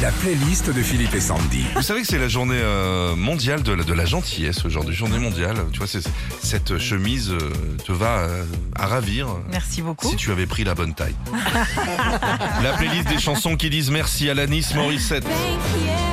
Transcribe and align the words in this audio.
La 0.00 0.12
playlist 0.12 0.70
de 0.72 0.80
Philippe 0.80 1.14
et 1.14 1.20
Sandy. 1.20 1.64
Vous 1.74 1.82
savez 1.82 2.02
que 2.02 2.06
c'est 2.06 2.18
la 2.18 2.28
journée 2.28 2.60
euh, 2.60 3.16
mondiale 3.16 3.62
de 3.64 3.72
la, 3.72 3.82
de 3.82 3.92
la 3.92 4.04
gentillesse 4.04 4.64
aujourd'hui, 4.64 4.94
journée 4.94 5.18
mondiale. 5.18 5.56
Tu 5.72 5.78
vois, 5.78 5.88
c'est- 5.88 6.06
cette 6.40 6.78
chemise 6.78 7.30
euh, 7.32 7.50
te 7.84 7.90
va 7.90 8.18
euh, 8.18 8.44
à 8.76 8.86
ravir. 8.86 9.26
Merci 9.50 9.82
beaucoup. 9.82 10.08
Si 10.08 10.14
tu 10.16 10.30
avais 10.30 10.46
pris 10.46 10.62
la 10.62 10.74
bonne 10.76 10.94
taille. 10.94 11.16
la 12.62 12.72
playlist 12.74 13.08
des 13.08 13.18
chansons 13.18 13.56
qui 13.56 13.70
disent 13.70 13.90
merci 13.90 14.28
à 14.28 14.32
Alanis 14.32 14.66
Morissette. 14.76 15.24
Thank 15.24 15.82
you. 15.82 16.07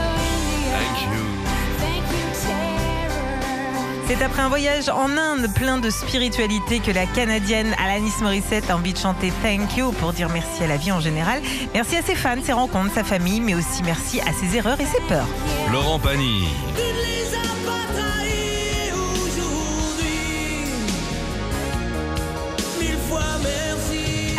C'est 4.08 4.22
après 4.22 4.44
un 4.44 4.50
voyage 4.50 4.88
en 4.88 5.18
Inde 5.18 5.52
plein 5.56 5.80
de 5.80 5.90
spiritualité 5.90 6.80
que 6.80 6.92
la 6.92 7.08
Canadienne 7.08 7.76
Alanis 7.84 8.14
Morissette 8.22 8.70
a 8.70 8.76
envie 8.76 8.94
de 8.94 9.00
chanter 9.00 9.34
Thank 9.42 9.78
you 9.78 9.92
pour 9.94 10.14
dire 10.14 10.30
merci 10.30 10.64
à 10.64 10.68
la 10.68 10.78
vie 10.78 10.92
en 10.92 11.00
général. 11.00 11.42
Merci 11.74 11.96
à 11.96 12.04
ses 12.04 12.14
fans, 12.14 12.36
ses 12.44 12.54
rencontres, 12.54 12.94
sa 12.94 13.04
famille, 13.04 13.42
mais 13.42 13.56
aussi 13.56 13.82
merci 13.84 14.22
à 14.22 14.32
ses 14.32 14.58
erreurs 14.58 14.80
et 14.80 14.86
ses 14.86 15.02
peurs. 15.08 15.28
Laurent 15.72 15.98
Pagny. 15.98 16.48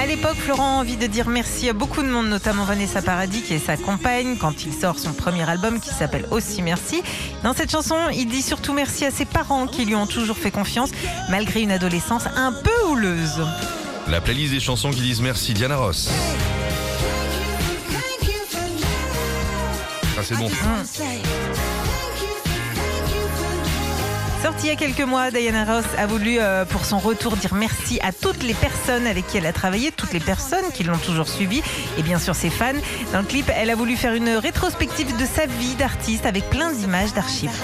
À 0.06 0.08
l'époque, 0.08 0.36
Florent 0.36 0.78
a 0.78 0.80
envie 0.80 0.96
de 0.96 1.08
dire 1.08 1.26
merci 1.26 1.68
à 1.68 1.72
beaucoup 1.72 2.00
de 2.00 2.06
monde, 2.06 2.28
notamment 2.28 2.62
Vanessa 2.62 3.02
Paradis, 3.02 3.42
qui 3.42 3.54
est 3.54 3.58
sa 3.58 3.76
compagne, 3.76 4.36
quand 4.36 4.64
il 4.64 4.72
sort 4.72 5.00
son 5.00 5.12
premier 5.12 5.42
album 5.50 5.80
qui 5.80 5.90
s'appelle 5.90 6.26
Aussi 6.30 6.62
Merci. 6.62 7.02
Dans 7.42 7.54
cette 7.54 7.72
chanson, 7.72 7.96
il 8.14 8.28
dit 8.28 8.40
surtout 8.40 8.72
merci 8.72 9.04
à 9.04 9.10
ses 9.10 9.24
parents 9.24 9.66
qui 9.66 9.84
lui 9.84 9.96
ont 9.96 10.06
toujours 10.06 10.36
fait 10.36 10.52
confiance, 10.52 10.90
malgré 11.28 11.62
une 11.62 11.72
adolescence 11.72 12.26
un 12.36 12.52
peu 12.52 12.88
houleuse. 12.88 13.44
La 14.06 14.20
playlist 14.20 14.52
des 14.52 14.60
chansons 14.60 14.90
qui 14.90 15.00
disent 15.00 15.20
merci 15.20 15.54
Diana 15.54 15.76
Ross. 15.76 16.08
Ah, 20.16 20.22
c'est 20.22 20.36
bon. 20.36 20.48
Sortie 24.46 24.66
il 24.66 24.68
y 24.68 24.72
a 24.72 24.76
quelques 24.76 25.00
mois, 25.00 25.32
Diana 25.32 25.64
Ross 25.64 25.84
a 25.98 26.06
voulu, 26.06 26.36
euh, 26.38 26.64
pour 26.64 26.84
son 26.84 27.00
retour, 27.00 27.36
dire 27.36 27.52
merci 27.52 27.98
à 28.00 28.12
toutes 28.12 28.44
les 28.44 28.54
personnes 28.54 29.04
avec 29.08 29.26
qui 29.26 29.38
elle 29.38 29.46
a 29.46 29.52
travaillé, 29.52 29.90
toutes 29.90 30.12
les 30.12 30.20
personnes 30.20 30.70
qui 30.72 30.84
l'ont 30.84 30.98
toujours 30.98 31.26
suivie, 31.26 31.64
et 31.98 32.02
bien 32.04 32.20
sûr 32.20 32.36
ses 32.36 32.48
fans. 32.48 32.80
Dans 33.12 33.18
le 33.18 33.24
clip, 33.24 33.50
elle 33.52 33.70
a 33.70 33.74
voulu 33.74 33.96
faire 33.96 34.14
une 34.14 34.28
rétrospective 34.28 35.16
de 35.16 35.26
sa 35.26 35.46
vie 35.46 35.74
d'artiste 35.74 36.26
avec 36.26 36.48
plein 36.48 36.70
d'images 36.70 37.12
d'archives. 37.12 37.60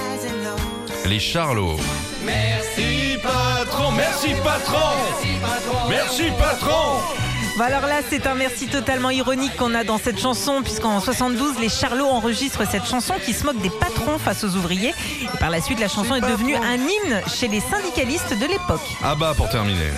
Les 1.06 1.20
Charlots. 1.20 1.78
Merci 2.26 3.16
patron, 3.22 3.92
merci 3.92 4.30
patron, 4.42 5.88
merci 5.88 6.32
patron. 6.36 7.21
Bon 7.62 7.68
alors 7.68 7.86
là, 7.86 8.00
c'est 8.10 8.26
un 8.26 8.34
merci 8.34 8.66
totalement 8.66 9.10
ironique 9.10 9.54
qu'on 9.56 9.72
a 9.76 9.84
dans 9.84 9.96
cette 9.96 10.18
chanson, 10.18 10.62
puisqu'en 10.64 10.98
72, 10.98 11.60
les 11.60 11.68
Charlots 11.68 12.08
enregistrent 12.08 12.68
cette 12.68 12.86
chanson 12.86 13.14
qui 13.24 13.32
se 13.32 13.44
moque 13.44 13.60
des 13.62 13.70
patrons 13.70 14.18
face 14.18 14.42
aux 14.42 14.56
ouvriers. 14.56 14.92
Et 15.22 15.38
par 15.38 15.48
la 15.48 15.60
suite, 15.60 15.78
la 15.78 15.86
chanson 15.86 16.16
est 16.16 16.22
devenue 16.22 16.56
un 16.56 16.74
hymne 16.74 17.22
chez 17.32 17.46
les 17.46 17.60
syndicalistes 17.60 18.36
de 18.36 18.46
l'époque. 18.46 18.80
Ah 19.04 19.14
bah 19.14 19.32
pour 19.36 19.48
terminer. 19.48 19.92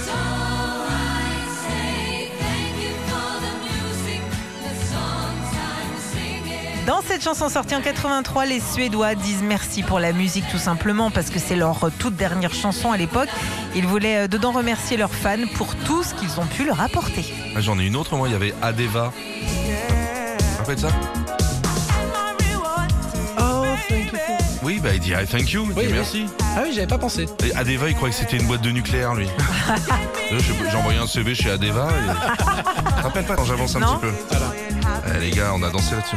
Dans 6.87 7.01
cette 7.01 7.25
chanson 7.25 7.49
sortie 7.49 7.75
en 7.75 7.81
83, 7.81 8.45
les 8.45 8.61
Suédois 8.61 9.15
disent 9.15 9.43
merci 9.43 9.83
pour 9.83 9.99
la 10.01 10.13
musique 10.13 10.45
tout 10.51 10.59
simplement 10.59 11.11
parce 11.11 11.31
que 11.31 11.39
c'est 11.39 11.57
leur 11.57 11.91
toute 11.99 12.15
dernière 12.15 12.53
chanson 12.53 12.93
à 12.93 12.99
l'époque. 12.99 13.29
Ils 13.75 13.87
voulaient 13.87 14.25
euh, 14.25 14.29
dedans 14.29 14.53
remercier 14.53 14.99
leurs 14.99 15.15
fans 15.15 15.47
pour 15.55 15.75
tout 15.77 16.03
ce 16.03 16.13
qu'ils 16.15 16.39
ont 16.41 16.47
pu 16.47 16.65
leur 16.67 16.83
apporter. 16.83 17.25
Ah, 17.57 17.61
J'en 17.63 17.79
ai 17.79 17.87
une 17.87 17.97
autre, 17.97 18.17
moi, 18.17 18.29
il 18.29 18.33
y 18.33 18.35
avait 18.35 18.55
Adeva. 18.61 19.13
Vous 19.15 20.59
rappelez 20.59 20.77
de 20.77 20.81
ça 20.83 20.89
Oh, 23.39 23.65
thank 23.89 24.13
you. 24.13 24.19
Oui, 24.63 24.79
bah 24.83 24.91
il 24.93 25.01
dit 25.01 25.13
I 25.13 25.27
thank 25.27 25.51
you, 25.53 25.67
il 25.71 25.79
Oui, 25.79 25.87
merci. 25.91 26.27
Ah 26.55 26.61
oui, 26.65 26.73
j'avais 26.75 26.87
pas 26.87 26.99
pensé. 26.99 27.27
Et 27.47 27.55
Adeva, 27.55 27.89
il 27.89 27.95
croyait 27.95 28.13
que 28.15 28.21
c'était 28.21 28.37
une 28.37 28.47
boîte 28.47 28.63
de 28.63 28.71
nucléaire, 28.71 29.15
lui. 29.15 29.29
J'ai 30.31 30.39
j'ai 30.71 30.77
envoyé 30.77 30.99
un 30.99 31.07
CV 31.07 31.35
chez 31.35 31.51
Adeva. 31.51 31.89
Et... 31.89 32.11
Je 32.91 32.97
te 32.97 33.03
rappelle 33.03 33.25
pas 33.25 33.37
quand 33.37 33.45
j'avance 33.47 33.75
un 33.75 33.81
Non. 33.81 33.97
petit 33.97 34.01
peu. 34.03 34.13
Voilà. 34.31 34.53
Eh, 35.17 35.21
les 35.21 35.31
gars, 35.31 35.53
on 35.55 35.63
a 35.63 35.71
dansé 35.71 35.95
là-dessus. 35.95 36.17